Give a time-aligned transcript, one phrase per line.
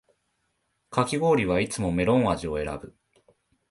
[0.89, 2.95] かき氷はいつもメロン味を選ぶ